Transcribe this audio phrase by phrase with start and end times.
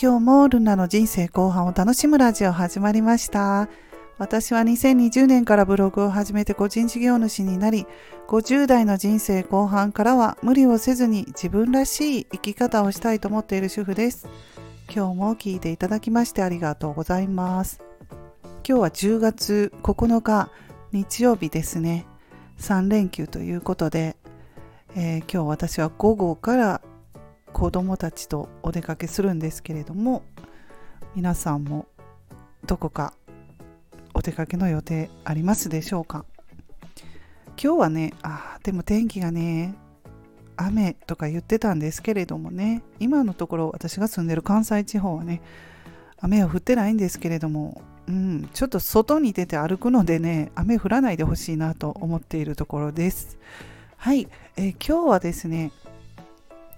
[0.00, 3.68] 今日もルナの人生後半を楽しむラジオ始まりました。
[4.16, 7.84] 私は2020年からブログを始めて個人事業主になり、
[8.28, 14.28] 50代の人生後半からは無理をせずに自分らしい生き方をしたいと思っている主婦です。
[14.88, 17.80] 今日も聞いていただきましてありがとうございます。
[18.64, 20.48] 今日は10月9日
[20.92, 22.06] 日曜日ですね。
[22.60, 24.16] 3連休ということで、
[24.94, 26.82] えー、今日私は午後から
[27.58, 30.22] 子供たちとお出かけするんですけれども
[31.16, 31.86] 皆さんも
[32.66, 33.14] どこか
[34.14, 36.24] お出かけの予定ありますでしょうか？
[37.60, 39.74] 今日はねあでも天気がね
[40.56, 45.42] 雨とか言ってたんですけれどもね今のところ私が住んでる関西地方はね
[46.20, 53.36] 雨は降ってないんですけれども、うん、ちょっと外に出て歩くのでね雨降らないでほしいなと思っているところです。
[53.96, 55.72] はい、えー、今日はですね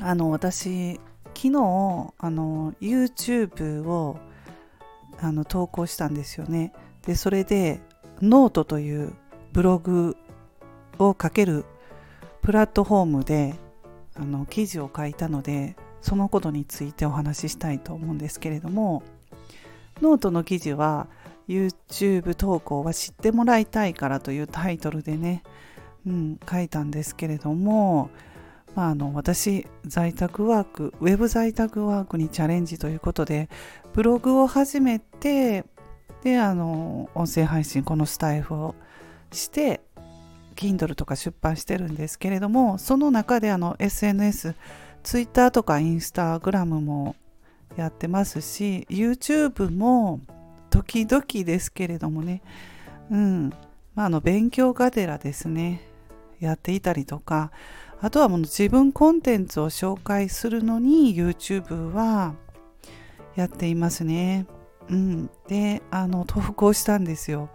[0.00, 1.00] あの私
[1.34, 1.50] 昨日
[2.18, 4.18] あの YouTube を
[5.20, 6.72] あの投稿したんですよね。
[7.06, 7.80] でそれで
[8.20, 9.12] ノートという
[9.52, 10.16] ブログ
[10.98, 11.64] を書ける
[12.42, 13.54] プラットフォームで
[14.14, 19.02] あの記事を書いたのでそのことについてお話ししたいと思うんですけれども
[20.00, 21.08] ノートの記事は
[21.48, 25.42] YouTube 投稿は知ってもらいたいからというタイトルでね、
[26.06, 28.10] うん、書いたんですけれども
[28.74, 33.48] まあ、あの私在宅ワークウェブ在宅ワークにチャレンジということで
[33.92, 35.64] ブログを始めて
[36.22, 38.74] であの音声配信このスタイフを
[39.30, 39.80] して
[40.54, 44.54] Kindle とか出版してるんですけれどもその中であの SNS
[45.02, 47.16] Twitter とか Instagram も
[47.76, 50.20] やってますし YouTube も
[50.70, 52.42] 時々ですけれどもね。
[53.10, 53.52] うん。
[53.94, 55.82] まあ、あの勉強がてらですね
[56.40, 57.50] やっていたりとか
[58.02, 62.34] あとはもう自分コンテンツを紹介するのに YouTube は
[63.36, 64.46] やっていますね。
[64.90, 67.48] うん、であの投稿したんですよ。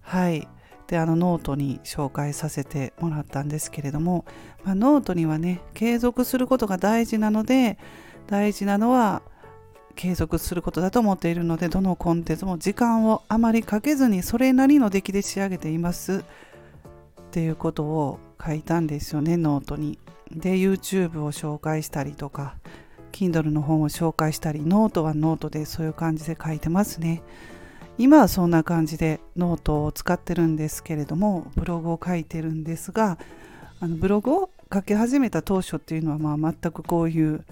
[0.00, 0.46] はい
[0.86, 4.24] であのノートに紹介させてもらったんですけれども、
[4.64, 7.78] まあ、ノートにはね継続することが大事なので
[8.28, 9.22] 大事なのは
[9.96, 16.22] 継続することだと思っているのでどのコンテンツも時間をあまりかけずにそれなりの出来で仕上げていますっ
[17.30, 19.98] ていうことを書いたんですよねノートに。
[20.30, 22.56] で YouTube を紹介したりとか
[23.12, 27.22] Kindle の本を紹介したりノートはノートでそういう感じで書いてますね。
[27.96, 33.18] 今はそんな感じでノートを使ってるんですけれどもブログを書いてるんですが
[33.80, 37.44] あのブログを書き始めた当初っていうのはまあ全くこういう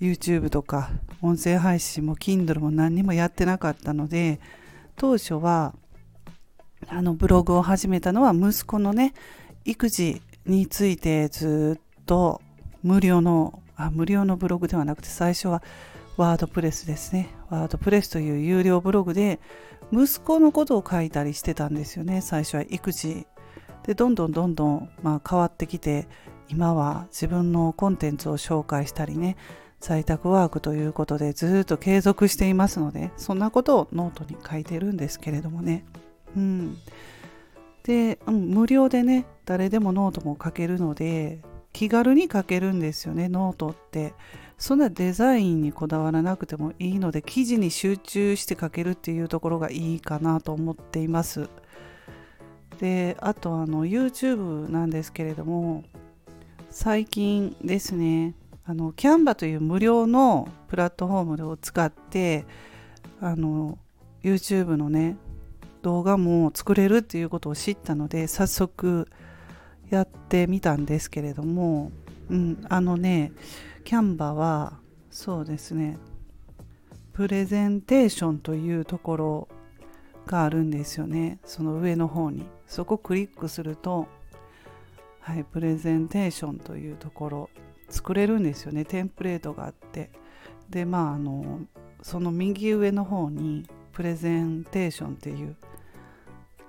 [0.00, 0.90] YouTube とか
[1.20, 4.40] 音声配信も Kindle も何にもやってなかったので
[4.96, 5.74] 当初は
[6.88, 9.14] あのブログを始めたのは息子のね
[9.64, 12.40] 育児についてずっと
[12.82, 15.62] 無料のあ無料のブログではなくて最初は
[16.16, 17.30] ワードプレスですね。
[17.48, 19.40] ワードプレスという有料ブログで
[19.92, 22.20] 息子のことを書いたりしてたんですよね。
[22.20, 23.26] 最初は育児。
[23.84, 26.06] でどんどんどんどん、まあ、変わってきて
[26.48, 29.36] 今は自分のコンテンツを紹介したりね
[29.80, 35.84] 在宅ワークということでずっと継続していますのでそんなことをノートに書いてるんですけれどもね。
[36.36, 36.78] うん。
[37.84, 41.40] で、うん、無料でね誰でもノートも書けるので
[41.72, 44.14] 気軽に書けるんですよねノートって。
[44.62, 51.48] そんなデザインにこだわらなくてもいいので記事に集中して書けるっていうところがいいかなと思っています。
[52.78, 55.82] であとあの YouTube なんですけれども
[56.70, 62.44] 最近ですねあのキャンバという無料のプラットフォームを使って
[63.20, 63.78] あの
[64.22, 65.16] YouTube のね
[65.82, 69.08] 動画も作れるっていうことを知ったので早速
[69.90, 71.92] やってみたんですけれども、
[72.30, 73.32] うん、あのね
[73.84, 74.78] キャンバは
[75.10, 75.98] そうですね
[77.12, 79.48] プレゼンテーションというところ
[80.26, 81.38] があるんですよね。
[81.44, 82.46] その上の方に。
[82.66, 84.06] そこをクリックすると
[85.20, 87.50] はいプレゼンテーションというところ
[87.90, 88.86] 作れるんですよね。
[88.86, 90.10] テンプレートがあって。
[90.70, 91.60] でまああの
[92.00, 95.54] その右上の方にプレゼンテーションっていう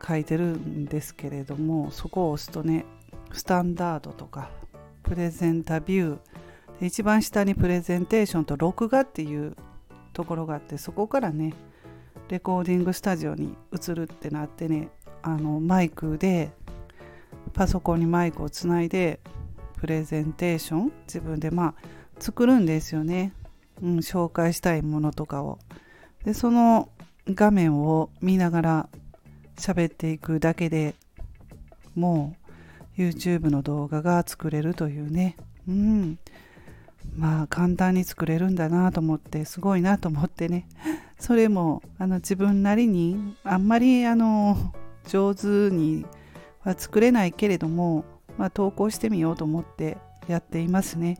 [0.05, 2.85] 書いてるんですけれどもそこを押すとね
[3.31, 4.49] スタンダードとか
[5.03, 9.55] プレゼンタビューで一番下にプレゼンテーションと録画っていう
[10.13, 11.53] ところがあってそこからね
[12.29, 14.89] レコーディングスタジオに移るってなってね
[15.21, 16.51] あのマイクで
[17.53, 19.19] パソコンにマイクをつないで
[19.77, 21.75] プレゼンテーション自分でまあ
[22.19, 23.33] 作るんですよね、
[23.81, 25.59] うん、紹介したいものとかを。
[26.23, 26.89] でその
[27.27, 28.89] 画面を見ながら
[29.57, 30.95] 喋っていくだけで
[31.95, 32.35] も
[32.97, 35.35] う YouTube の動画が作れるというね、
[35.67, 36.19] うん、
[37.15, 40.67] まあ簡単に作れるんだなと思ってすごいなと思ってね。
[41.19, 44.73] それもあの自分なりにあんまりあの
[45.07, 46.05] 上手に
[46.63, 48.03] は作れないけれども、
[48.37, 49.97] まあ、投稿してみようと思って
[50.27, 51.17] やっていますね。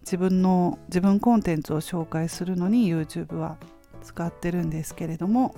[0.00, 3.56] 自分の自分コンテンツを紹介するのに YouTube は
[4.02, 5.54] 使ってるんですけれども。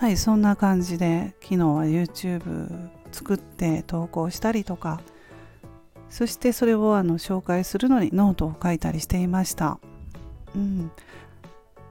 [0.00, 5.02] はいそんな感じで昨日は YouTube 作って投稿したりとか
[6.08, 9.78] そしてそれをあの紹介するのにノートを書いたりしていました。
[10.56, 10.90] うん、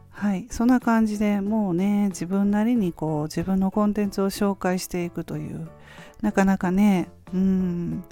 [0.10, 5.70] はいそんな感じでもうね自分なりにこう自分のコンテンツを紹介していくという
[6.24, 8.04] なかなかねうん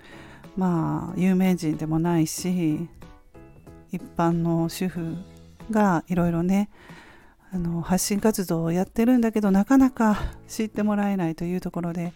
[0.55, 2.87] まあ有名人でもないし
[3.91, 5.15] 一般の主婦
[5.71, 6.69] がいろいろね
[7.51, 10.17] あの発信活動をやってるんだけどなかなか
[10.47, 12.13] 知ってもらえないというところで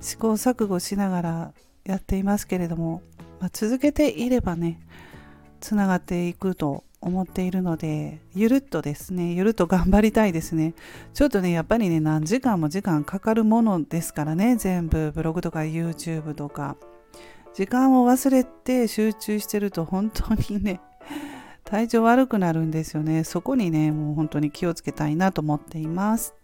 [0.00, 1.52] 試行錯誤しながら
[1.84, 3.02] やっていますけれども
[3.44, 4.80] まあ、続けていればね
[5.60, 10.72] つながっていくと思っているのでゆるっとですねゆるっと頑張りたいですね。
[11.12, 16.78] ちょっとねやっぱりね何時間も時間かかるものですからね全部ブログとか YouTube とか。
[17.52, 20.80] 時間を忘れて集中してると本当にね
[21.64, 26.34] 体調悪くなるんですよねそこにねもう本当に気をつけたいなと思っています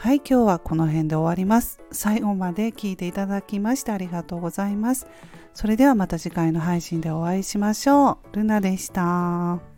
[0.00, 1.80] はい、今日はこの辺で終わります。
[1.90, 5.08] 最後まで聞いていただきましてありがとうございます。
[5.54, 8.36] それではまた次回の配信でお会いしましょう。
[8.36, 9.77] ルナでした。